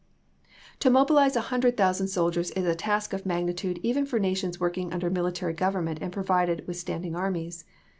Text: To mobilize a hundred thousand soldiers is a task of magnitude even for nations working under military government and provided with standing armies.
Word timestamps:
To 0.79 0.89
mobilize 0.89 1.35
a 1.35 1.41
hundred 1.53 1.77
thousand 1.77 2.07
soldiers 2.07 2.49
is 2.49 2.65
a 2.65 2.73
task 2.73 3.13
of 3.13 3.23
magnitude 3.23 3.79
even 3.83 4.07
for 4.07 4.17
nations 4.17 4.59
working 4.59 4.91
under 4.91 5.11
military 5.11 5.53
government 5.53 5.99
and 6.01 6.11
provided 6.11 6.65
with 6.65 6.77
standing 6.77 7.15
armies. 7.15 7.65